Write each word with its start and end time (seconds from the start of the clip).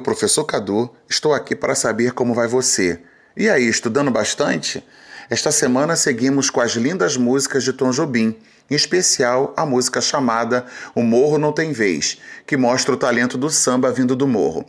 professor 0.00 0.42
Cadu, 0.44 0.90
estou 1.06 1.34
aqui 1.34 1.54
para 1.54 1.74
saber 1.74 2.12
como 2.12 2.32
vai 2.32 2.48
você. 2.48 2.98
E 3.36 3.46
aí, 3.46 3.68
estudando 3.68 4.10
bastante? 4.10 4.82
Esta 5.28 5.52
semana 5.52 5.96
seguimos 5.96 6.48
com 6.48 6.62
as 6.62 6.72
lindas 6.72 7.18
músicas 7.18 7.62
de 7.62 7.74
Tom 7.74 7.90
Jobim, 7.90 8.38
em 8.70 8.74
especial 8.74 9.52
a 9.54 9.66
música 9.66 10.00
chamada 10.00 10.64
O 10.94 11.02
Morro 11.02 11.36
Não 11.36 11.52
Tem 11.52 11.72
Vez, 11.72 12.16
que 12.46 12.56
mostra 12.56 12.94
o 12.94 12.96
talento 12.96 13.36
do 13.36 13.50
samba 13.50 13.92
vindo 13.92 14.16
do 14.16 14.26
morro. 14.26 14.64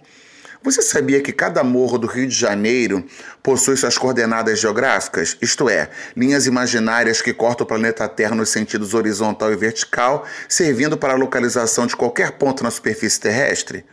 Você 0.61 0.81
sabia 0.81 1.21
que 1.21 1.31
cada 1.31 1.63
morro 1.63 1.97
do 1.97 2.05
Rio 2.05 2.27
de 2.27 2.35
Janeiro 2.35 3.05
possui 3.41 3.77
suas 3.77 3.97
coordenadas 3.97 4.59
geográficas, 4.59 5.37
isto 5.41 5.69
é, 5.69 5.89
linhas 6.17 6.47
imaginárias 6.47 7.21
que 7.21 7.33
cortam 7.33 7.63
o 7.63 7.67
planeta 7.67 8.09
Terra 8.09 8.35
nos 8.35 8.49
sentidos 8.49 8.93
horizontal 8.93 9.53
e 9.53 9.55
vertical, 9.55 10.25
servindo 10.49 10.97
para 10.97 11.13
a 11.13 11.17
localização 11.17 11.87
de 11.87 11.95
qualquer 11.95 12.33
ponto 12.33 12.61
na 12.61 12.71
superfície 12.71 13.21
terrestre? 13.21 13.85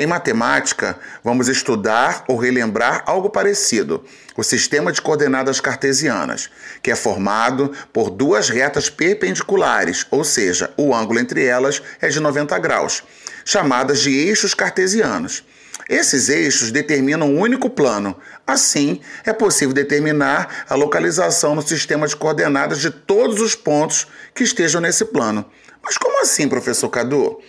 Em 0.00 0.06
matemática, 0.06 0.96
vamos 1.24 1.48
estudar 1.48 2.24
ou 2.28 2.36
relembrar 2.36 3.02
algo 3.04 3.28
parecido, 3.28 4.04
o 4.36 4.44
sistema 4.44 4.92
de 4.92 5.02
coordenadas 5.02 5.60
cartesianas, 5.60 6.48
que 6.80 6.92
é 6.92 6.94
formado 6.94 7.72
por 7.92 8.08
duas 8.08 8.48
retas 8.48 8.88
perpendiculares, 8.88 10.06
ou 10.08 10.22
seja, 10.22 10.72
o 10.76 10.94
ângulo 10.94 11.18
entre 11.18 11.44
elas 11.44 11.82
é 12.00 12.06
de 12.06 12.20
90 12.20 12.56
graus, 12.60 13.02
chamadas 13.44 13.98
de 13.98 14.16
eixos 14.16 14.54
cartesianos. 14.54 15.42
Esses 15.88 16.28
eixos 16.28 16.70
determinam 16.70 17.28
um 17.28 17.40
único 17.40 17.68
plano. 17.68 18.16
Assim, 18.46 19.00
é 19.24 19.32
possível 19.32 19.74
determinar 19.74 20.64
a 20.68 20.76
localização 20.76 21.56
no 21.56 21.62
sistema 21.62 22.06
de 22.06 22.14
coordenadas 22.14 22.78
de 22.78 22.90
todos 22.90 23.40
os 23.40 23.56
pontos 23.56 24.06
que 24.32 24.44
estejam 24.44 24.80
nesse 24.80 25.06
plano. 25.06 25.44
Mas 25.82 25.98
como 25.98 26.20
assim, 26.20 26.48
professor 26.48 26.88
Cadu? 26.88 27.40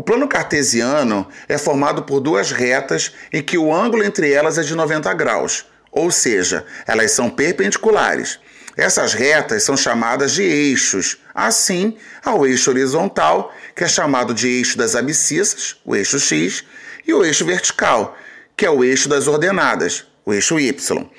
O 0.00 0.02
plano 0.02 0.26
cartesiano 0.26 1.28
é 1.46 1.58
formado 1.58 2.04
por 2.04 2.20
duas 2.20 2.52
retas 2.52 3.12
em 3.30 3.42
que 3.42 3.58
o 3.58 3.70
ângulo 3.70 4.02
entre 4.02 4.32
elas 4.32 4.56
é 4.56 4.62
de 4.62 4.74
90 4.74 5.12
graus, 5.12 5.66
ou 5.92 6.10
seja, 6.10 6.64
elas 6.86 7.10
são 7.10 7.28
perpendiculares. 7.28 8.40
Essas 8.78 9.12
retas 9.12 9.62
são 9.62 9.76
chamadas 9.76 10.32
de 10.32 10.42
eixos, 10.42 11.18
assim 11.34 11.98
ao 12.24 12.46
eixo 12.46 12.70
horizontal, 12.70 13.54
que 13.76 13.84
é 13.84 13.86
chamado 13.86 14.32
de 14.32 14.48
eixo 14.48 14.78
das 14.78 14.96
abscissas, 14.96 15.76
o 15.84 15.94
eixo 15.94 16.18
x, 16.18 16.64
e 17.06 17.12
o 17.12 17.22
eixo 17.22 17.44
vertical, 17.44 18.16
que 18.56 18.64
é 18.64 18.70
o 18.70 18.82
eixo 18.82 19.06
das 19.06 19.26
ordenadas, 19.26 20.06
o 20.24 20.32
eixo 20.32 20.58
y. 20.58 21.10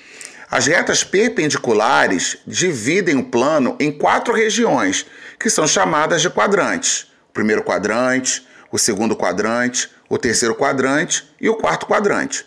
As 0.50 0.66
retas 0.66 1.04
perpendiculares 1.04 2.40
dividem 2.48 3.16
o 3.16 3.26
plano 3.26 3.78
em 3.80 3.92
quatro 3.92 4.34
regiões, 4.34 5.06
que 5.40 5.52
são 5.52 5.68
chamadas 5.68 6.24
de 6.24 6.32
quadrantes. 6.32 7.12
O 7.30 7.34
primeiro 7.34 7.62
quadrante, 7.62 8.50
o 8.72 8.78
segundo 8.78 9.16
quadrante, 9.16 9.90
o 10.10 10.18
terceiro 10.18 10.56
quadrante 10.56 11.28
e 11.40 11.50
o 11.50 11.56
quarto 11.56 11.86
quadrante. 11.86 12.46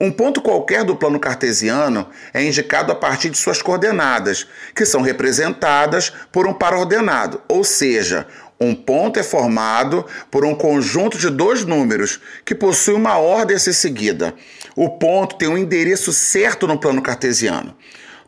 Um 0.00 0.10
ponto 0.10 0.42
qualquer 0.42 0.82
do 0.82 0.96
plano 0.96 1.20
cartesiano 1.20 2.08
é 2.34 2.42
indicado 2.42 2.90
a 2.90 2.94
partir 2.94 3.30
de 3.30 3.38
suas 3.38 3.62
coordenadas, 3.62 4.46
que 4.74 4.84
são 4.84 5.00
representadas 5.00 6.12
por 6.32 6.46
um 6.46 6.52
par 6.52 6.74
ordenado, 6.74 7.40
ou 7.48 7.62
seja, 7.62 8.26
um 8.60 8.74
ponto 8.74 9.18
é 9.18 9.22
formado 9.22 10.06
por 10.30 10.44
um 10.44 10.54
conjunto 10.54 11.18
de 11.18 11.28
dois 11.28 11.64
números 11.64 12.20
que 12.44 12.54
possui 12.54 12.94
uma 12.94 13.18
ordem 13.18 13.56
a 13.56 13.60
ser 13.60 13.72
seguida. 13.72 14.34
O 14.76 14.88
ponto 14.88 15.36
tem 15.36 15.48
um 15.48 15.58
endereço 15.58 16.12
certo 16.12 16.66
no 16.66 16.78
plano 16.78 17.02
cartesiano. 17.02 17.76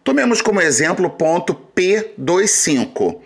Tomemos 0.03 0.43
como 0.43 0.61
exemplo 0.61 1.07
o 1.07 1.11
ponto 1.11 1.57
P25. 1.77 3.21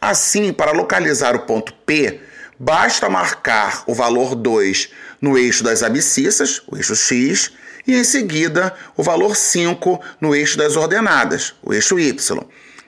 Assim, 0.00 0.52
para 0.52 0.72
localizar 0.72 1.34
o 1.34 1.40
ponto 1.40 1.74
P, 1.86 2.20
Basta 2.58 3.08
marcar 3.08 3.82
o 3.86 3.94
valor 3.94 4.34
2 4.34 4.90
no 5.20 5.36
eixo 5.36 5.64
das 5.64 5.82
abscissas, 5.82 6.62
o 6.66 6.76
eixo 6.76 6.94
x, 6.94 7.52
e 7.86 7.96
em 7.96 8.04
seguida 8.04 8.74
o 8.96 9.02
valor 9.02 9.36
5 9.36 10.00
no 10.20 10.34
eixo 10.34 10.56
das 10.56 10.76
ordenadas, 10.76 11.54
o 11.62 11.72
eixo 11.74 11.98
y. 11.98 12.14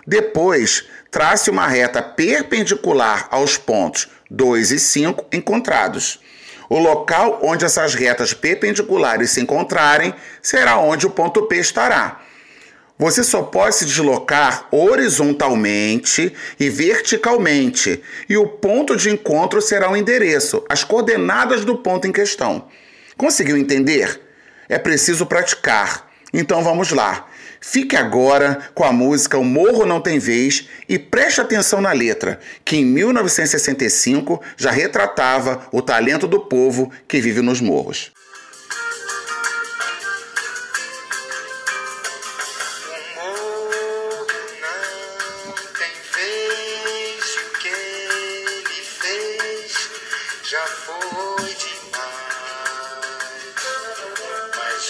Depois, 0.07 0.85
trace 1.11 1.51
uma 1.51 1.67
reta 1.67 2.01
perpendicular 2.01 3.27
aos 3.31 3.57
pontos 3.57 4.09
2 4.31 4.71
e 4.71 4.79
5 4.79 5.27
encontrados. 5.33 6.21
O 6.69 6.79
local 6.79 7.41
onde 7.43 7.65
essas 7.65 7.95
retas 7.95 8.33
perpendiculares 8.33 9.31
se 9.31 9.41
encontrarem 9.41 10.15
será 10.43 10.79
onde 10.79 11.07
o 11.07 11.11
ponto 11.11 11.43
P 11.47 11.57
estará. 11.57 12.21
Você 12.99 13.23
só 13.23 13.43
pode 13.43 13.77
se 13.77 13.85
deslocar 13.85 14.69
horizontalmente 14.71 16.33
e 16.59 16.71
verticalmente, 16.71 18.03
e 18.27 18.39
o 18.39 18.47
ponto 18.47 18.97
de 18.97 19.11
encontro 19.11 19.61
será 19.61 19.91
o 19.91 19.97
endereço, 19.97 20.65
as 20.67 20.83
coordenadas 20.83 21.63
do 21.63 21.77
ponto 21.77 22.07
em 22.07 22.13
questão. 22.13 22.69
Conseguiu 23.15 23.59
entender? 23.59 24.21
É 24.67 24.79
preciso 24.79 25.27
praticar. 25.27 26.11
Então 26.33 26.63
vamos 26.63 26.91
lá. 26.91 27.27
Fique 27.61 27.97
agora 27.97 28.61
com 28.75 28.85
a 28.85 28.93
música 28.93 29.37
O 29.37 29.45
Morro 29.45 29.85
Não 29.85 30.01
Tem 30.01 30.19
Vez 30.19 30.69
e 30.89 30.99
preste 30.99 31.41
atenção 31.41 31.81
na 31.81 31.93
letra, 31.93 32.41
que 32.65 32.77
em 32.77 32.85
1965 32.85 34.41
já 34.57 34.71
retratava 34.71 35.67
o 35.71 35.83
talento 35.83 36.27
do 36.27 36.41
povo 36.41 36.91
que 37.07 37.21
vive 37.21 37.43
nos 37.43 37.61
morros. 37.61 38.16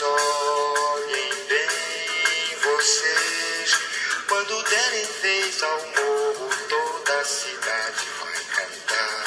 Olhem 0.02 1.34
bem 1.48 2.56
vocês, 2.62 3.78
quando 4.28 4.62
derem 4.64 5.06
vez 5.22 5.62
ao 5.62 5.80
morro, 5.86 6.50
toda 6.68 7.18
a 7.18 7.24
cidade 7.24 8.06
vai 8.20 8.44
cantar. 8.56 9.24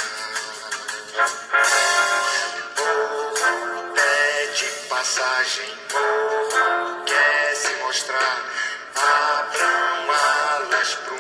Morro 2.78 3.94
pede 3.96 4.66
passagem, 4.88 5.76
morro 5.92 7.04
quer 7.06 7.56
se 7.56 7.74
mostrar, 7.82 8.46
abram 8.96 10.12
alas 10.12 10.94
pro 10.94 11.19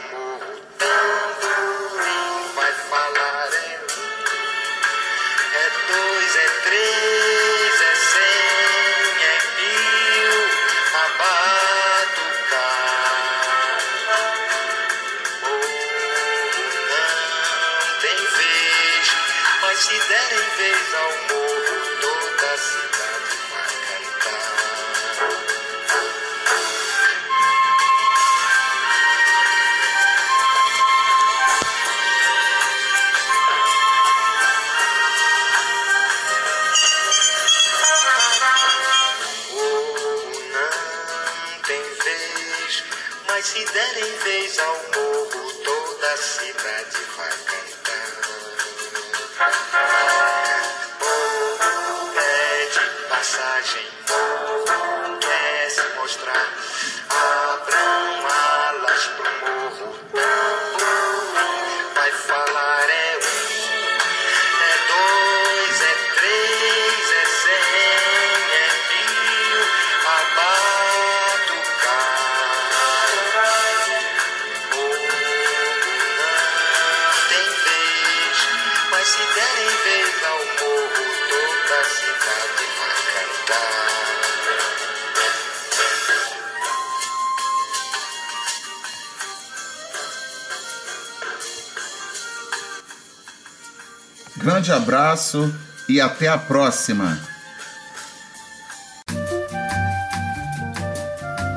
mas 43.28 43.46
se 43.46 43.66
derem 43.66 44.18
vez 44.20 44.60
ao 44.60 44.76
morro, 44.96 45.54
toda 45.64 46.14
a 46.14 46.18
cidade 46.18 46.98
vai 47.16 47.30
cantar. 47.30 48.20
Morro 51.00 52.14
pede 52.14 52.80
passagem, 53.10 53.88
morro 54.10 55.20
quer 55.20 55.70
se 55.70 55.88
mostrar. 55.96 56.54
grande 94.50 94.72
abraço 94.72 95.54
e 95.88 96.02
até 96.02 96.28
a 96.28 96.36
próxima. 96.36 97.20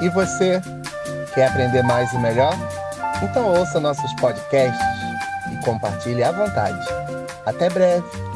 E 0.03 0.11
você, 0.11 0.61
quer 1.33 1.49
aprender 1.49 1.83
mais 1.83 2.13
e 2.13 2.19
melhor? 2.19 2.55
Então 3.23 3.47
ouça 3.47 3.81
nossos 3.81 4.13
podcasts 4.21 4.87
e 5.51 5.65
compartilhe 5.65 6.23
à 6.23 6.33
vontade. 6.33 6.87
Até 7.47 7.71
breve! 7.71 8.32